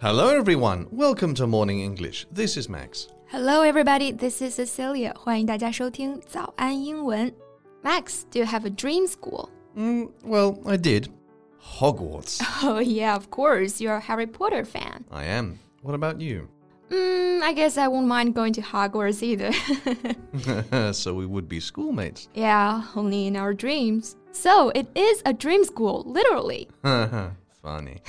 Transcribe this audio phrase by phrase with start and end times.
[0.00, 0.86] Hello, everyone.
[0.90, 2.26] Welcome to Morning English.
[2.30, 3.08] This is Max.
[3.28, 4.12] Hello, everybody.
[4.12, 5.14] This is Cecilia.
[5.18, 7.32] 欢迎大家收听早安英文。
[7.82, 9.48] Max, do you have a dream school?
[9.76, 11.08] Mm, well, I did.
[11.78, 12.40] Hogwarts.
[12.62, 13.80] Oh yeah, of course.
[13.80, 15.04] You're a Harry Potter fan.
[15.10, 15.58] I am.
[15.82, 16.48] What about you?
[16.90, 19.50] Mm, I guess I won't mind going to Hogwarts either.
[20.92, 22.28] so we would be schoolmates.
[22.34, 24.16] yeah, only in our dreams.
[24.32, 26.68] So it is a dream school, literally.
[27.62, 28.00] Funny.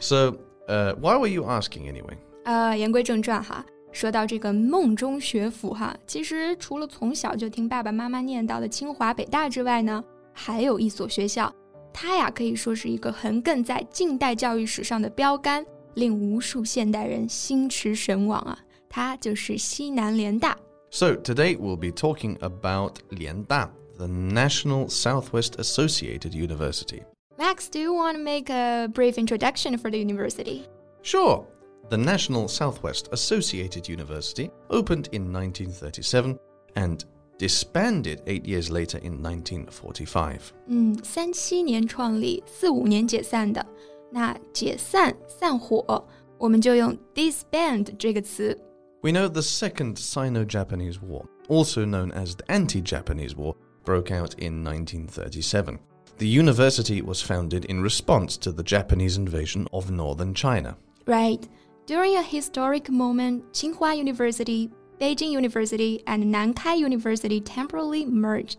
[0.00, 2.16] so, uh, why were you asking anyway?
[2.44, 11.52] 呃，言归正传哈，说到这个梦中学府哈，其实除了从小就听爸爸妈妈念叨的清华、北大之外呢，还有一所学校，
[11.92, 18.58] 它呀可以说是一个横亘在近代教育史上的标杆，令无数现代人心驰神往啊！
[18.88, 20.56] 它就是西南联大。
[20.90, 27.02] So, today we'll be talking about Lianda, the National Southwest Associated University.
[27.38, 30.66] Max, do you want to make a brief introduction for the university?
[31.02, 31.46] Sure.
[31.88, 36.38] The National Southwest Associated University opened in 1937
[36.76, 37.04] and
[37.38, 40.52] disbanded eight years later in 1945.
[40.66, 43.64] 嗯，三七年创立，四五年解散的。
[44.12, 48.56] 那解散、散伙，我们就用 disband 这个词。
[49.02, 54.12] We know the Second Sino Japanese War, also known as the Anti Japanese War, broke
[54.12, 55.78] out in 1937.
[56.18, 60.76] The university was founded in response to the Japanese invasion of northern China.
[61.06, 61.40] Right.
[61.86, 68.58] During a historic moment, Tsinghua University, Beijing University, and Nankai University temporarily merged.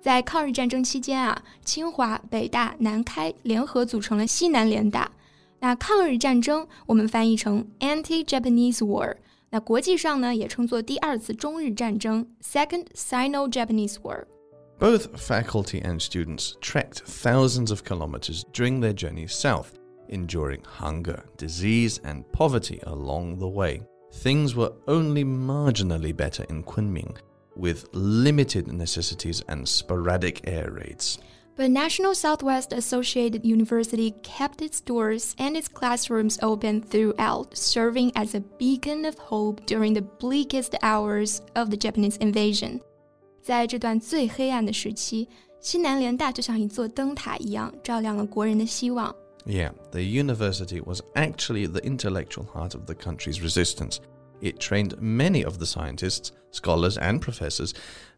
[0.00, 5.10] 在抗日战争期间啊，清华、北大、南开联合组成了西南联大。
[5.60, 9.16] 那抗日战争我们翻译成 Anti-Japanese War，
[9.50, 14.24] 那国际上呢也称作第二次中日战争 （Second Sino-Japanese War）。
[14.79, 21.99] Both faculty and students trekked thousands of kilometers during their journey south, enduring hunger, disease,
[22.03, 23.81] and poverty along the way.
[24.13, 27.17] Things were only marginally better in Kunming,
[27.55, 31.17] with limited necessities and sporadic air raids.
[31.55, 38.35] But National Southwest Associated University kept its doors and its classrooms open throughout, serving as
[38.35, 42.79] a beacon of hope during the bleakest hours of the Japanese invasion.
[43.46, 45.28] 在这段最黑暗的时期，
[45.60, 49.14] 西南联大就像一座灯塔一样，照亮了国人的希望。
[49.44, 53.98] Yeah, the university was actually the intellectual heart of the country's resistance.
[54.40, 57.72] It trained many of the scientists, scholars, and professors,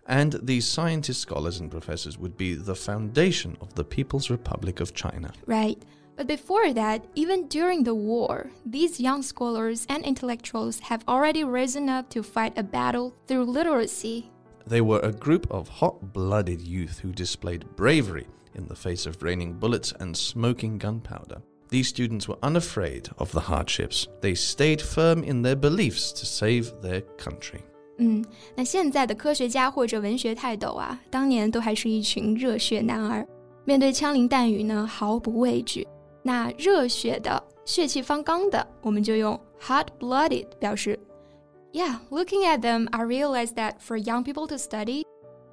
[0.07, 4.95] and these scientists, scholars, and professors would be the foundation of the People's Republic of
[4.95, 5.33] China.
[5.47, 5.79] Right.
[6.17, 11.89] But before that, even during the war, these young scholars and intellectuals have already risen
[11.89, 14.31] up to fight a battle through literacy.
[14.67, 19.23] They were a group of hot blooded youth who displayed bravery in the face of
[19.23, 21.43] raining bullets and smoking gunpowder.
[21.69, 24.07] These students were unafraid of the hardships.
[24.21, 27.61] They stayed firm in their beliefs to save their country.
[27.99, 33.27] 嗯，那现在的科学家或者文学泰斗啊，当年都还是一群热血男儿，
[33.65, 35.87] 面对枪林弹雨呢毫不畏惧。
[36.23, 40.99] 那热血的、血气方刚的，我们就用 hot-blooded 表示。
[41.72, 45.04] yeah, looking at them, I realized that for young people to study,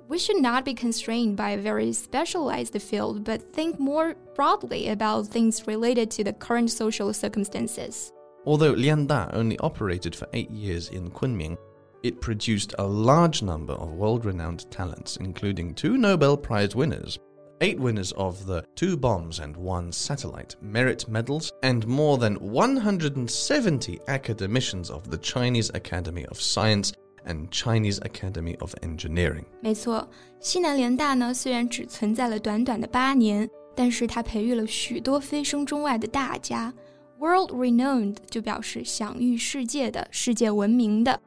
[0.08, 5.26] we should not be constrained by a very specialized field, but think more broadly about
[5.26, 8.12] things related to the current social circumstances.
[8.46, 11.58] Although Lian Lianda only operated for eight years in Kunming,
[12.02, 17.18] it produced a large number of world renowned talents, including two Nobel Prize winners,
[17.59, 23.99] eight winners of the Two Bombs and One Satellite merit medals, and more than 170
[24.07, 26.91] academicians of the Chinese Academy of Science
[27.25, 29.45] and Chinese Academy of Engineering.
[29.61, 30.07] 没错，
[30.39, 36.73] 西南联大呢虽然只存在了短短的八年，但是它培育了许多飞升中外的大家。
[37.19, 41.21] World renowned 就表示享誉世界的、世界闻名的，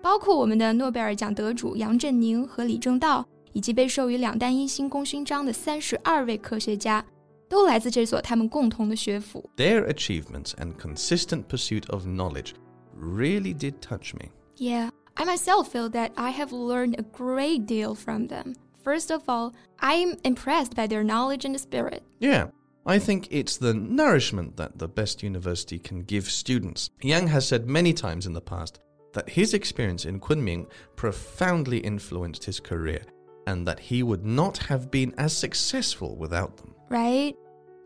[0.00, 7.04] 包括我们的诺贝尔奖得主杨振宁和李政道， 以及被授予两弹一星功勋章的三十二位科学家，
[7.48, 9.48] 都来自这所他们共同的学府。
[9.56, 12.52] Their achievements and consistent pursuit of knowledge
[12.96, 14.30] really did touch me.
[14.56, 18.54] Yeah, I myself feel that I have learned a great deal from them.
[18.84, 22.02] First of all, I'm impressed by their knowledge and spirit.
[22.18, 22.50] Yeah,
[22.86, 26.90] I think it's the nourishment that the best university can give students.
[27.02, 28.80] Yang has said many times in the past
[29.12, 30.66] that his experience in Kunming
[30.96, 33.02] profoundly influenced his career
[33.46, 36.74] and that he would not have been as successful without them.
[36.90, 37.34] right?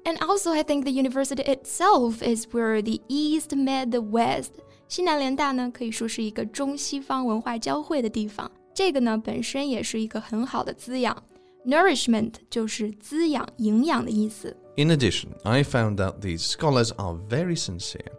[0.06, 4.52] And also, I think the university itself is where the East met the West.
[4.88, 8.50] 西南联大呢，可以说是一个中西方文化交汇的地方。
[8.75, 11.17] 这个呢，本身也是一个很好的滋养。
[11.64, 14.55] Nourishment 就是滋养、营养的意思。
[14.76, 18.12] In addition, I found out these scholars are very sincere.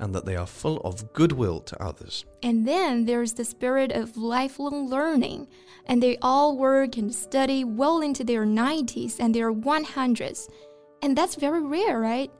[0.00, 2.24] and that they are full of goodwill to others.
[2.42, 5.48] And then there's the spirit of lifelong learning,
[5.86, 10.48] and they all work and study well into their 90s and their 100s.
[11.02, 12.30] And that's very rare, right?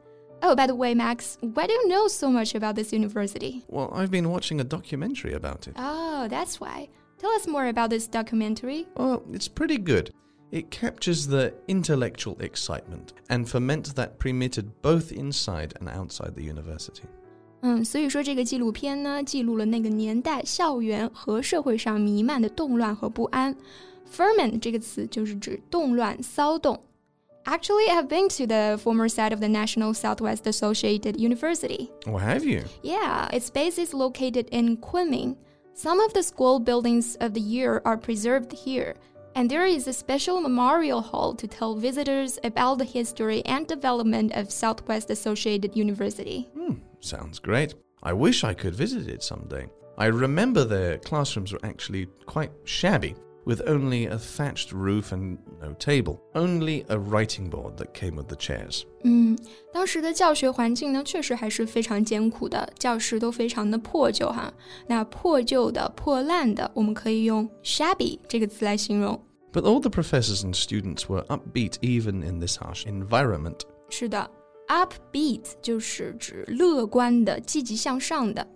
[0.43, 3.65] Oh, by the way, Max, why do you know so much about this university?
[3.69, 5.75] Well, I've been watching a documentary about it.
[5.77, 6.89] Oh, that's why.
[7.19, 8.87] Tell us more about this documentary.
[8.97, 10.13] Well, it's pretty good.
[10.53, 17.05] It captures the intellectual excitement and ferment that permitted both inside and outside the university.
[17.62, 23.56] 嗯，所以说这个纪录片呢，记录了那个年代校园和社会上弥漫的动乱和不安。
[24.14, 26.80] Ferment 这个词就是指动乱、骚动。
[27.46, 31.90] Actually, I've been to the former site of the National Southwest Associated University.
[32.06, 32.64] Oh, have you?
[32.82, 35.36] Yeah, its base is located in Kunming.
[35.74, 38.96] Some of the school buildings of the year are preserved here,
[39.36, 44.32] and there is a special memorial hall to tell visitors about the history and development
[44.34, 46.48] of Southwest Associated University.
[46.54, 47.76] Hmm, sounds great.
[48.02, 49.68] I wish I could visit it someday.
[49.96, 53.16] I remember their classrooms were actually quite shabby,
[53.46, 58.28] with only a thatched roof and no table, only a writing board that came with
[58.28, 58.84] the chairs.
[59.04, 59.38] 嗯，
[59.72, 64.52] 当时的教学环境呢，确实还是非常艰苦的，教室都非常的破旧哈。
[64.88, 69.22] 那破旧的、破烂的，我们可以用 shabby 这个词来形容。
[69.52, 73.60] But all the professors and students were upbeat even in this harsh environment.
[73.90, 74.30] 是的
[74.69, 78.47] ，upbeat 就是指乐观的、积极向上的。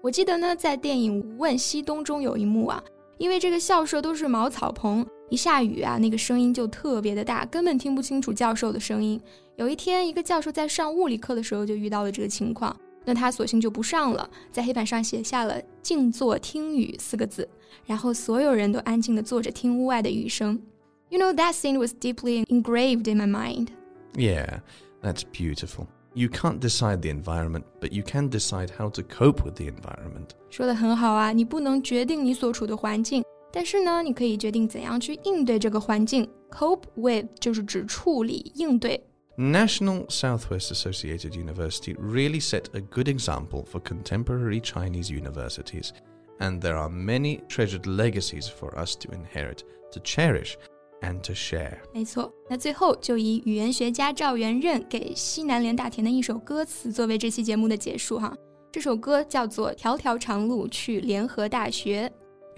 [0.00, 2.82] 我记得呢，在电影《无问西东》中有一幕啊，
[3.18, 9.20] 因为这个校舍都是茅草棚，一下雨啊，那个声音就特别的大，根本听不清楚教授的声音。
[9.56, 12.74] 有一天，一个教授在上物理课的时候就遇到了这个情况，
[13.04, 17.48] 那他索性就不上了，在黑板上写下了“静坐听雨”四个字，
[17.84, 20.60] 然后所有人都安静的坐着听屋外的雨声。
[21.08, 23.68] You know that scene was deeply engraved in my mind.
[24.14, 24.60] Yeah,
[25.01, 25.87] that's beautiful.
[26.13, 30.29] You can't decide the environment, but you can decide how to cope with the environment.
[30.49, 36.29] 说的很好啊，你不能决定你所处的环境，但是呢，你可以决定怎样去应对这个环境。
[36.51, 39.03] Cope with 就是指处理、应对。
[39.35, 45.89] National Southwest Associated University really set a good example for contemporary Chinese universities,
[46.37, 50.53] and there are many treasured legacies for us to inherit, to cherish,
[51.00, 51.78] and to share.
[51.92, 58.36] 没错，那最后就以语言学家赵元任给西南联大填的一首歌词作为这期节目的结束哈。
[58.70, 62.12] 这首歌叫做《条条长路去联合大学》。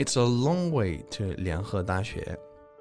[0.05, 2.39] It's a long way to 联合大学。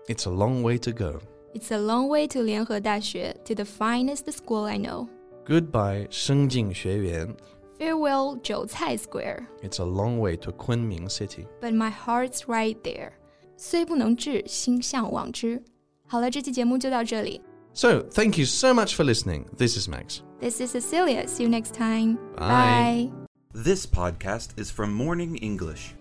[0.08, 1.20] It's a long way to go.
[1.54, 5.08] It's a long way to 联合大学 to the finest school I know.
[5.46, 7.36] Goodbye 圣经学院。
[7.78, 9.46] Farewell 韭菜 Square.
[9.62, 11.46] It's a long way to Kunming City.
[11.62, 13.12] But my heart's right there.
[13.59, 15.63] 虽不能至，心向往之。
[16.07, 17.41] 好了，这期节目就到这里。
[17.73, 19.47] So, thank you so much for listening.
[19.57, 20.21] This is Max.
[20.41, 21.27] This is Cecilia.
[21.27, 22.19] See you next time.
[22.37, 23.11] Bye.
[23.11, 23.63] Bye.
[23.65, 25.95] This podcast is from Morning English.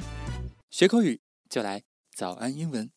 [0.70, 1.84] 学口语就来
[2.16, 2.92] 早安英文。